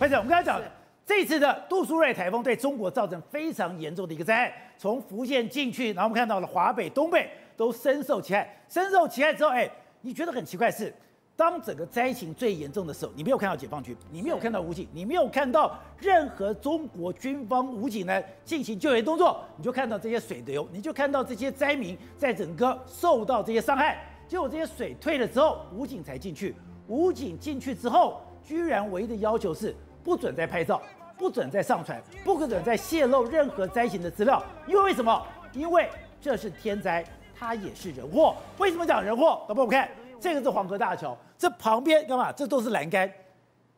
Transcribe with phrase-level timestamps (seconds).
[0.00, 0.66] 或者我们刚才讲的，
[1.04, 8.64] 这次的杜苏芮台风对中国造成非常严重的一个灾害，从福建进去，然后我们看到了华北、东北都深受其害。
[8.66, 10.90] 深受其害之后，哎，你觉得很奇怪是，
[11.36, 24.02] 当整个灾情最严重的时候，你没有看到解放军，你没有看到武警，你没有看到任何中国军方武警呢进行救援动作，你就看到这些水流，你就看到这些灾民在整个受到这些伤害。
[24.26, 26.54] 结果这些水退了之后，武警才进去。
[26.88, 30.80] 武警进去之后，居然唯一的要求是不准再拍照，
[31.18, 34.42] 不准再上传，不可准再泄露任何灾情的资料。
[34.66, 35.26] 因为为什么？
[35.52, 35.88] 因为
[36.20, 37.04] 这是天灾，
[37.38, 38.36] 它也是人祸。
[38.58, 39.44] 为什么讲人祸？
[39.48, 39.88] 导播，我们看
[40.20, 42.30] 这个是黄河大桥，这旁边干嘛？
[42.32, 43.10] 这都是栏杆，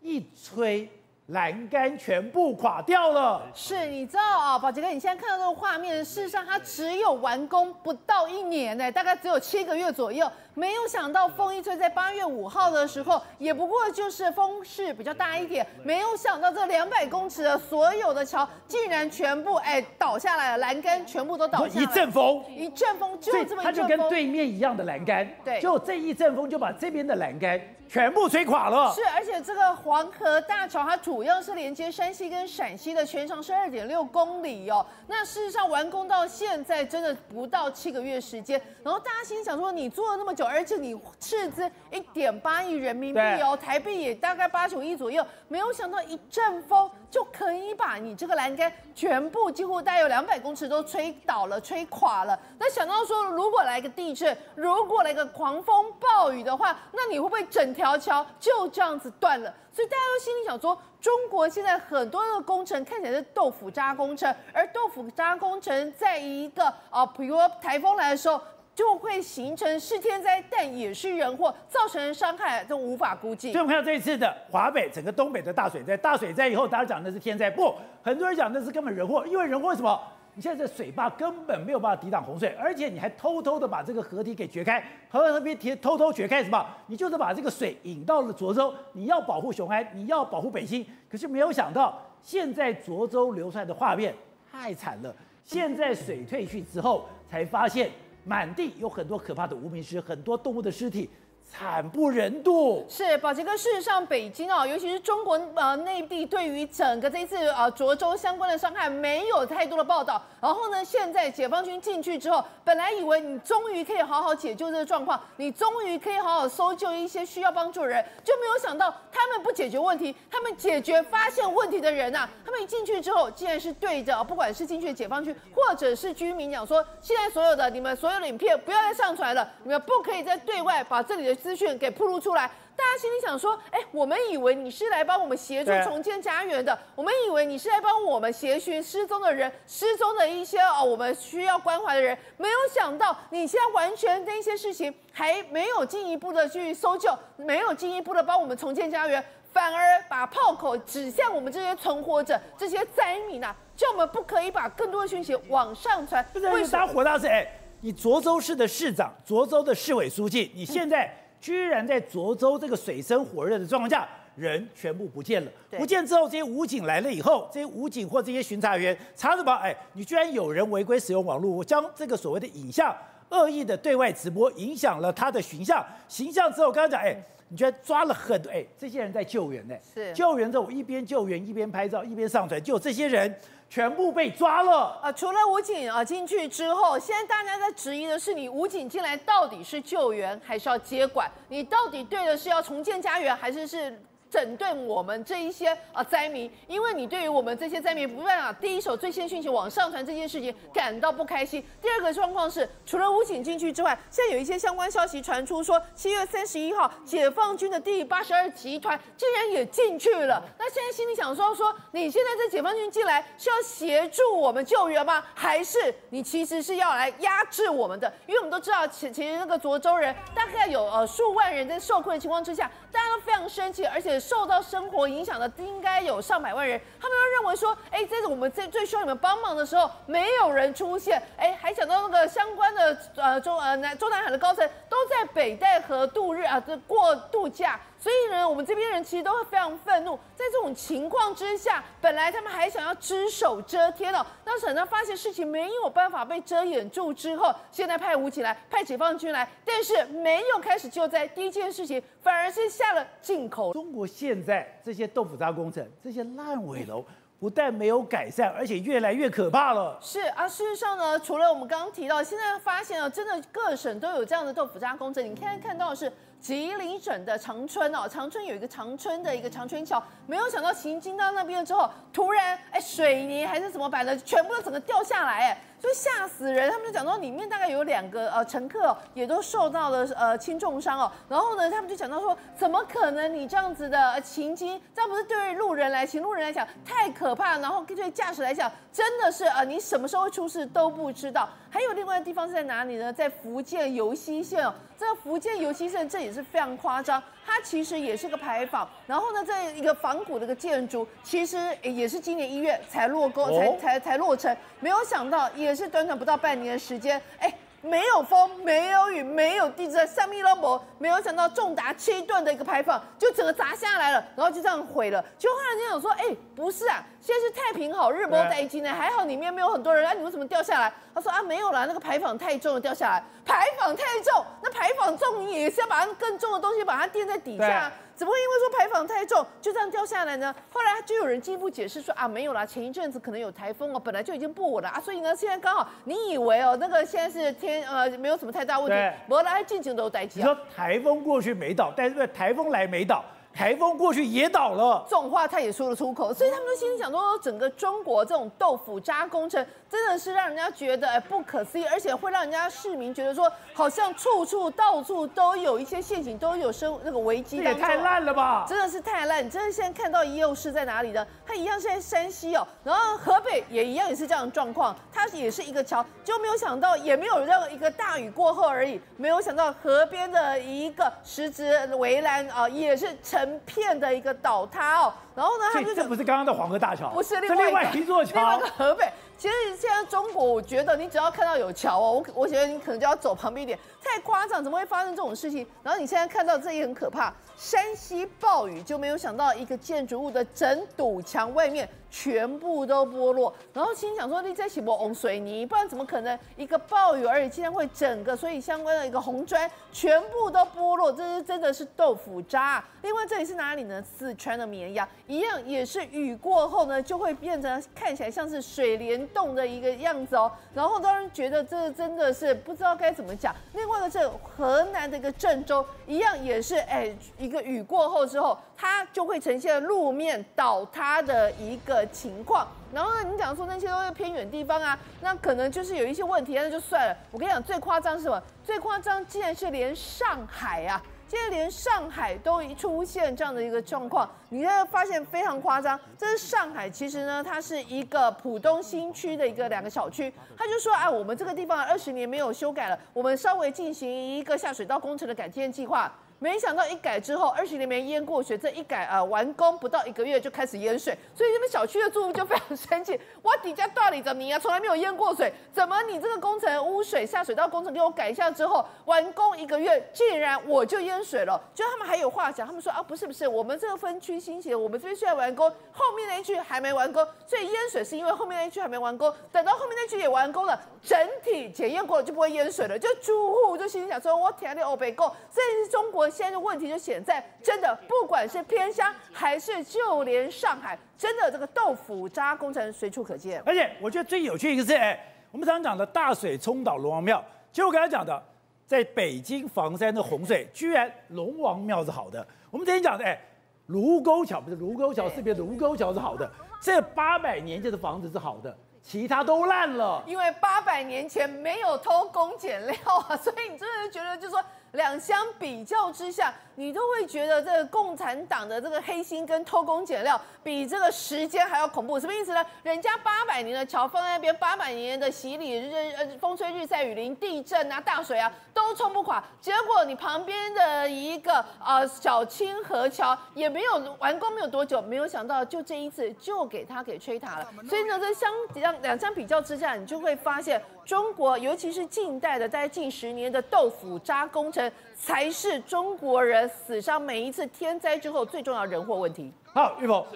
[0.01, 0.89] 一吹。
[1.27, 10.31] 栏杆全部垮掉了，是你知道啊，宝杰哥，你现在看到这个画面，事实上它只有完工不到一年呢，大概只有七个月左右。
[10.55, 15.67] 没有想到风一吹，在八月五号的时候，也不过就是风势比较大一点。
[15.83, 21.83] 没有想到这两百公尺的所有的桥，竟然全部哎倒下来了，栏杆全部都倒下来。
[21.83, 27.59] 一阵风，一阵风就这么一阵风，它就跟对面一样的栏杆，对，就这一阵风就把这边的栏杆
[27.93, 28.91] 全部吹垮了。
[28.95, 34.85] 是，而且这个黄河大桥它主要是连接山西跟陕西的，全长是二点六公里哦。
[35.07, 40.43] 那事实上完工到现在真的不到七个月时间，然后大家心想说，你做了那么久。
[40.47, 52.37] 而且你斥资一点八亿人民币哦，台币也大概八九亿左右，没有想到一阵风就可以把你这个栏杆全部几乎大概有两百公尺都吹倒了、吹垮了。
[52.59, 59.55] 那想到说，如果来个地震，如果来个狂风暴雨的话，那你会不会整条桥就这样子断了？
[59.75, 68.41] 所以大家都心里想说，中国现在很多的工程看起来是豆腐渣工程，而豆腐渣工程在一个啊，比如说台风来的时候。
[68.75, 73.53] 就会形成是天灾，但也是人祸，造成伤害都无法估计。
[73.53, 80.01] 所以我们看到这一次的华北，整个东北的大水灾，大水灾以后，大家讲的是天灾，不，很多人讲的是根本人祸，因为人祸什么？
[80.35, 86.67] 你现在这水坝根本没有办法抵挡洪水，而且你还偷偷的把这个河堤给掘开，河河边填偷偷掘开什么？
[86.87, 94.15] 你就是把这个水引到了涿州，你要保护雄安，你要保护北京，可是没有想到，现在涿州流出来的画面
[94.51, 97.91] 太惨了，现在水退去之后才发现。
[98.25, 101.09] 满地有很多可怕的无名尸，很多动物的尸体。
[101.53, 103.55] 惨不忍睹，是宝杰哥。
[103.55, 110.21] 事实上，北京啊，尤其是中国呃内地，对于整个这一次呃涿州相关的伤害，没有太多的报道。
[110.41, 131.42] 然后呢，现在解放军进去之后，本来以为你终于可以好好解救这个状况，你终于可以好好搜救一些需要帮助的人，就没有想到他们不解决问题，他们解决发现问题的人呐、他们一进去之后，竟然是对着不管是进去的解放军或者是居民讲说，现在所有的你们所有的影片不要再上传了，你们不可以再对外把这里的。
[131.43, 142.17] 资讯给曝露出来，大家心里想说：哎，我们以为你是来帮我们协助重建家园的，我们以为你是来帮我们协寻失踪的人、失踪的一些哦，我们需要关怀的人。
[142.37, 156.25] 没有想到，你现在完全那些事情还没有进一步的去搜救，没有进一步的帮我们重建家园，反而把炮口指向我们这些存活者、这些灾民啊，叫我们不可以把更多的讯息往上传。
[156.35, 157.27] 为什么火大是？
[157.27, 157.47] 哎，
[157.81, 161.19] 你涿州市的市长、涿州的市委书记，你现在。
[161.43, 165.51] 居然在涿州这个水深火热的状况下，人全部不见了。
[165.73, 169.53] 不见之后，这些武警来了以后，这些武警或这些巡查员查什么？
[169.57, 172.97] 哎，你居然有人违规使用网络，我将这个所谓的影像
[173.31, 175.85] 恶意的对外直播，影响了他的形象。
[176.07, 179.75] 形象之后，刚刚讲，哎，你居然抓了很多，哎，这些人在救援呢。
[179.93, 183.37] 是救援之后，我一边救援一边拍照一边上传，就这些人。
[183.73, 185.11] 全部被抓了啊！
[185.11, 191.27] 除了武警啊进去之后，现在大家在质疑的是，你武警进来到底是救援还是要接管？
[191.49, 193.99] 你到底对的是要重建家园，还是是？
[194.33, 201.63] 整顿我们这一些啊灾民，因为你对于我们这些灾民不断啊第一手最先讯息往上传这件事情感到不开心。
[201.83, 210.43] 第二个状况是，除了武警进去之外，现在有一些相关消息传出说，七月三十一号解放军的第八十二集团竟然也进去了。
[210.59, 215.23] 那现在心里想说说，你现在这解放军进来是要协助我们救援吗？
[215.35, 218.11] 还是你其实是要来压制我们的？
[218.27, 224.22] 因为我们都知道，其其实那个涿州人大概有呃数万人在受困的情况之下，大家都非常生气，而且。
[224.23, 237.81] 受到生活影响的应该有上百万人，他们都认为说，哎，这个我们最最需要你们帮忙的时候，没有人出现，哎，还想到那个相关的呃中呃南中南海的高层都在北戴河度日啊，这过度假。
[238.03, 240.17] 所以呢，我们这边人其实都会非常愤怒。
[240.35, 253.73] 在这种情况之下，本来他们还想要只手遮天哦，当等到发现事情没有办法被遮掩住之后，现在派武警来，派解放军来，但是没有开始救灾，第一件事情反而是下了进口。
[253.73, 257.05] 中国现在这些豆腐渣工程，这些烂尾楼。
[257.39, 259.99] 不但没有改善，而且越来越可怕了。
[260.01, 265.25] 是啊，事实上呢，除了我们刚刚提到，现在发现啊真的各省都有这样的豆腐渣工程。
[265.25, 266.13] 你看看到的是
[266.43, 275.63] 吉林省的长春哦，长春有一个长春的一个长春桥，没有想到行经到那边之后，突然哎水泥还是怎么摆的，全部都整个掉下来哎。
[275.79, 291.49] 就吓死人，他们就讲到里面大概有两个呃乘客也都受到了呃轻重伤哦，然后呢，他们就讲到说，怎么可能你这样子的行经，这样不是对于路人来行路人来讲太可怕，然后对驾驶来讲真的是呃你什么时候会出事都不知道。
[291.73, 293.13] 还有另外的地方是在哪里呢？
[293.13, 305.73] 在福建尤溪县哦，这个福建尤溪县这也是非常夸张，它其实也是个牌坊，然后呢，这一个仿古的一个建筑，其实也是今年一月才落工，才才才落成，没有想到也。
[305.73, 307.51] 也是短短不到半年的时间，哎，
[307.83, 315.23] 没有风，没有雨，没有地震，上面都没，没有想到重达七吨的一个牌坊就整个砸下来了，然后就这样毁了。
[315.37, 320.93] 就忽然间有说，哎，不是啊，现在是太平好日，没有待机呢，还好里面没有很多人，啊，你们怎么掉下来？
[321.13, 323.23] 他说啊，没有啦，那个牌坊太重了，掉下来。
[323.45, 327.91] 牌坊太重，那牌坊重，你也是要把它更重的东西把它垫在底下。
[328.15, 330.55] 怎么会因为说牌坊太重就这样掉下来呢？
[330.71, 340.39] 后来就有人进一步解释说啊，没有啦，前一阵子可能有台风哦，本来就已经不稳了啊，所以呢，现在刚好你以为哦，那个现在是天呃没有什么太大问题，本来进行都待机。
[340.39, 343.25] 你说台风过去没倒，但是台风来没倒。
[343.55, 357.59] 台风过去也倒了，这种话他也说得出口，所以他们都心里想说，整个中国这种豆腐渣工程真的是让人家觉得哎不可思议，而且会让人家市民觉得说，好像处处到处都有一些陷阱，都有生那个危机。
[357.59, 358.65] 这也太烂了吧！
[358.67, 359.45] 真的是太烂！
[359.45, 361.27] 你真的现在看到又是在哪里呢？
[361.47, 373.42] 它一样是在山西哦，然后河北也一样也是这样的状况，它也是一个桥，就没有想到也没有任何一个大雨过后而已，没有想到河边的一个石子围栏啊也是成。
[373.43, 379.13] 成片的一个倒塌哦，然后呢，他就这不是刚刚的黄河大桥，不是另外一个另外一座桥，另外一个河北。
[379.37, 385.67] 其实现在中国，我觉得你只要看到有桥哦，我我觉得你可能就要走旁边一点，太夸张，怎么会发生这种事情？
[385.83, 391.89] 然后你现在看到这也很可怕，山西暴雨就没有想到一个建筑物的整堵墙外面。
[392.15, 401.11] 全部都剥落，然后心想说：“你这是不红水泥，不然怎么可能一个暴雨而已，竟然会整个所以相关的一个红砖全部都剥落？
[401.11, 402.85] 这是真的是豆腐渣。
[403.01, 404.01] 另外这里是哪里呢？
[404.03, 410.53] 四川的绵阳，一样也是雨过后呢，就会变成看起来像是水帘洞的一个样子哦。
[410.75, 413.57] 然后当然觉得这真的是不知道该怎么讲。
[413.73, 427.17] 另外呢，这河南的一个郑州，一样也是哎，一个雨过后之后，它就会呈现路面倒塌的一个。”情况，然后呢，你讲说那些都是偏远地方啊，那可能就是有一些问题，那就算了。
[427.31, 428.43] 我跟你讲，最夸张是什么？
[428.65, 435.99] 最夸张竟然是连上海啊，竟然连上海都出现这样的一个状况，你会发现非常夸张。
[436.17, 446.13] 这是上海，其实呢，它是一个浦东新区的一个两个小区，他就说啊，我们这个地方二十年没有修改了，我们稍微进行一个下水道工程的改建计划。
[446.43, 453.19] 没想到一改之后，二十年没淹过水，这一改啊、完工不到一个月就开始淹水，所以你们小区的住户就非常生气。
[453.43, 461.63] 我底下大理怎么你啊，从来没有淹过水，怎么你这个工程污水下水道工程给我改一下之后，完工一个月竟然我就淹水了？
[461.73, 472.99] 就他们还有话讲，他们说啊，不是不是，我们这个分区兴起，我们这边虽然完工，后面那一区还没完工，所以淹水是因为后面那一区还没完工，等到后面那区也完工了，整体检验过了就不会淹水了。
[472.99, 476.32] 就住户就心想说，我天的欧北够，这是中国。
[476.33, 483.63] 现在的问题就显在，真的不管是偏乡还是就连上海，真的这个豆腐渣工程随处可见。
[483.67, 485.19] 而且我觉得最有趣一个是，哎，
[485.51, 488.43] 我们常常讲的大水冲倒龙王庙，其实我刚才讲的，
[488.87, 492.45] 在北京房山的洪水，居然龙王庙是好的。
[492.71, 493.39] 我们之前讲的，哎，
[493.87, 500.23] 卢沟桥不是卢沟桥，是别卢沟桥是好的， 这八百年前的房子是好的，其他都烂了。
[500.27, 502.97] 因为八百年前没有偷工减料
[503.29, 504.63] 啊，所以你真的觉得就是说。
[504.93, 512.21] 两相比较之下，你都会觉得这个共产党的这个黑心跟偷工减料比这个时间还要恐怖。
[512.21, 512.65] 什么意思呢？
[512.83, 519.43] 人家八百年的桥放在那边，八百年的洗礼日呃风吹日晒雨淋，地震啊大水啊都冲不垮。
[519.61, 527.67] 结果你旁边的一个呃小清河桥也没有完工没有多久，没有想到就这一次就给它给吹塌了。
[527.89, 534.91] 所以呢，这相两两相比较之下，你就会发现中国尤其是近代的在近十年的豆腐渣工程。
[535.15, 539.53] 才是中国人死伤每一次天灾之后最重要人祸问题。
[539.73, 540.27] 好，玉鹏，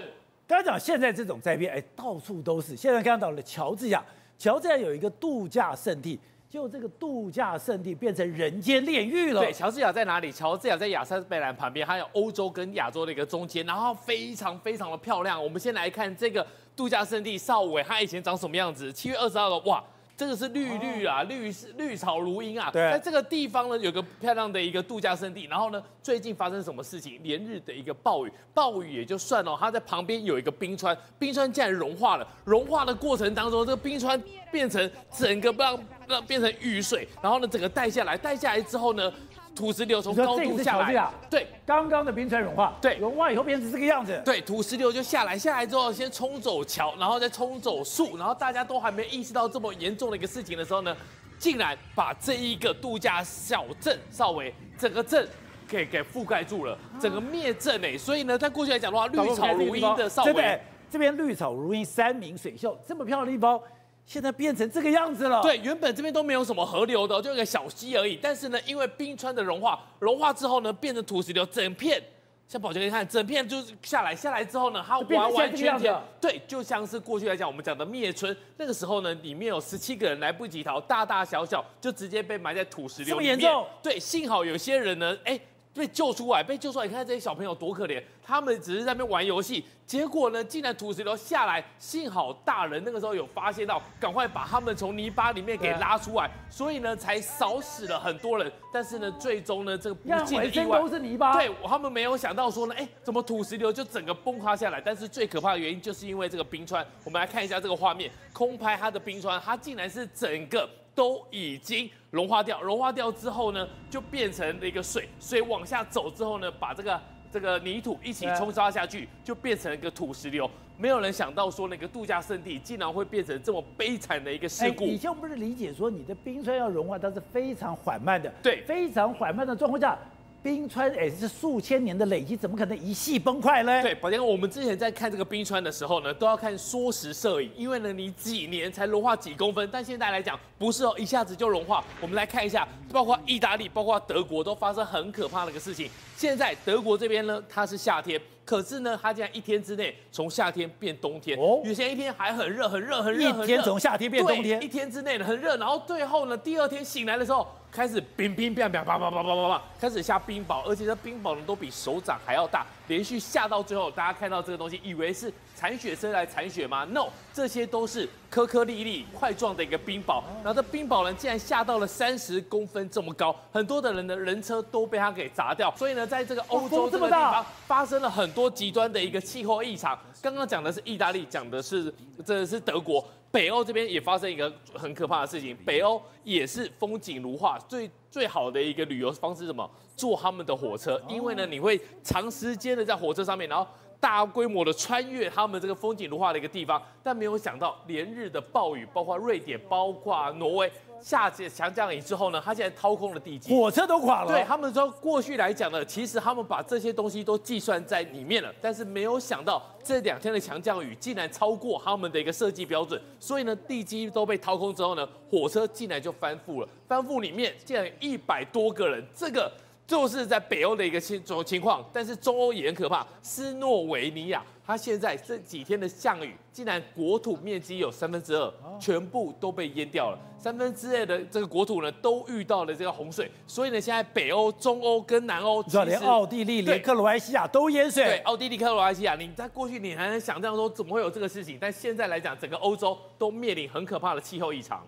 [0.46, 2.76] 刚才讲现在这种灾变，哎，到处都是。
[2.76, 4.00] 现在看到了乔治亚，
[4.38, 6.20] 乔治亚有一个度假胜地。
[6.48, 9.40] 就这个度假胜地变成人间炼狱了。
[9.40, 10.30] 对，乔治亚在哪里？
[10.30, 15.42] 乔治亚在亚塞拜然旁边，还有欧洲跟亚洲的一个中间，然后非常非常的漂亮。
[15.42, 16.46] 我们先来看这个
[16.76, 18.92] 度假胜地邵尾，它以前长什么样子？
[18.92, 19.82] 七月二十号的，哇！
[20.16, 22.70] 这个是绿绿啊，绿是绿草如茵啊。
[22.72, 25.44] 对，在这个地方呢，有个漂亮的一个度假胜地。
[25.44, 27.20] 然后呢，最近发生什么事情？
[27.22, 32.26] 连日的一个暴雨，暴雨也就算了，它在旁边有一个冰川，冰川竟然融化了。
[32.44, 34.18] 融化的过程当中，这个冰川
[34.50, 39.12] 变成整个让让变成雨水，然后呢，整个带下来，带下来之后呢。
[39.56, 50.94] 土石流从高度下来，对，刚刚的冰川融化，对，融化以后变成这个样子，对，土石流就下来，下来之后先冲走桥，然后再冲走树，然后大家都还没意识到这么严重的一个事情的时候呢，
[51.38, 55.26] 竟然把这一个度假小镇邵尾整个镇
[55.66, 60.60] 给给覆盖住了，整个灭镇哎，所以呢，在过去来讲的话，绿草如茵的少尾，
[60.90, 63.58] 这边绿草如茵，山明水秀，这么漂亮的地方。
[64.06, 65.42] 现在变成这个样子了。
[65.42, 68.16] 对，原本这边都没有什么河流的，就一个小溪而已。
[68.22, 72.00] 但是呢，因为冰川的融化，融化之后呢，变成土石流，整片，
[72.46, 83.36] 像宝杰你看，整片就是下来，下来之后呢，它 完完全全，对，就像是过去来讲我们讲的灭村，那个时候呢，里面有十七个人来不及逃，大大小小就直接被埋在土石流里面。
[83.36, 83.66] 这么严重？
[83.82, 85.38] 对，幸好有些人呢，哎。
[85.76, 98.50] 被救出来，被救出来，你看这些小朋友多可怜，他们只是在那边玩游戏，结果呢，竟然土石流下来，幸好大人那个时候有发现到，赶快把他们从泥巴里面给拉出来，所以呢，才少死了很多人。
[98.72, 104.80] 但是呢，最终呢，这个不幸的意外都是泥巴，对，他们没有想到说呢，哎，怎么土石流就整个崩塌下来？
[104.80, 110.68] 但是最可怕的原因就是因为这个冰川，我们来看一下这个画面，空拍它的冰川，它竟然是整个。
[110.96, 117.00] 都已经融化掉，融化掉之后呢，就变成了一个水，水往下走之后呢，把这个
[117.30, 120.50] 这个泥土一起冲刷下去，就变成了一个土石流。
[120.78, 124.84] 没有人想到说那个度假胜地竟然会变成这么悲惨的一个事故。
[124.84, 129.98] 以前我们不是理解说你的冰川要融化，它是非常缓慢的，对，非常缓慢的状况下。
[130.46, 133.82] 冰川哎，是数千年的累积，怎么可能一夕崩坏呢？
[133.82, 141.82] 对，宝杰哥，我们之前在看这个冰川的时候呢，都要看缩时摄影，因为呢，你几年才融化几公分，但现在来讲不是哦，一下子就融化。
[142.00, 145.90] 我们来看一下，包括意大利、包括德国都发生很可怕的一个事情。
[146.16, 151.38] 现在德国这边呢，它是夏天，可是呢，它竟然一天之内从夏天变冬天。
[151.38, 157.46] 哦，以前一天还很热，很热，很热，一天从夏天变冬天，一天之内呢很热，然后最后呢，第二天醒来的时候。
[157.68, 179.98] 开始冰冰变变啪啪啪啪啪啪，开始下冰雹，而且这冰雹呢都比手掌还要大，连续下到最后，大家看到这个东西，以为是铲雪车来铲雪吗？No，这些都是颗颗粒粒块状的一个冰雹，然后这冰雹呢竟然下到了三十公分这么高，很多的人的人车都被它给砸掉，所以呢，在这个欧洲这个地方发生了很多极端的一个气候异常。
[180.22, 181.92] 刚刚讲的是意大利，讲的是
[182.24, 183.04] 这是德国。
[183.32, 189.68] 北欧这边也发生一个很可怕的事情，北欧也是风景如画，最最好的一个旅游方式是什么？
[189.94, 193.66] 坐他们的火车，因为呢，你会长时间的在火车上面，然后
[194.00, 200.72] 大规模的穿越他们这个风景如画的一个地方，但没有想到连日的暴雨，包括瑞典，包括挪威。
[201.00, 204.32] 下起强降雨之后呢，他现在掏空了地基，火车都垮了。
[204.32, 219.52] 对他们说，过去来讲呢，其实他们把这些东西都计算在里面了，但是没有想到这两天的强降雨竟然超过他们的一个设计标准，所以呢，地基都被掏空之后呢，火车竟然就翻覆了，翻覆里面竟然有一百多个人，这个。
[219.86, 223.06] 就是在北欧的一个情种情况，但是中欧也很可怕。
[223.22, 230.18] 斯诺维尼亚，它现在这几天的降雨，竟然国土面积有三分之二，全部都被淹掉了。
[230.38, 233.30] 三分之二的这个国土呢，都遇到了这个洪水。
[233.46, 238.04] 所以呢，现在北欧、中欧跟南欧，你知道连奥地利、连克罗埃西亚都淹水。
[238.04, 241.58] 对，奥地利、克罗埃西亚，你在过去你还能想象说怎么会有这个事情？
[241.60, 244.84] 但现在来讲，整个欧洲都面临很可怕的气候异常。